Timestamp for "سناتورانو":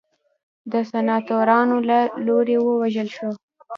0.91-1.77